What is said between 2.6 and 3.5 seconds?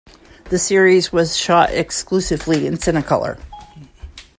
in Cinecolor.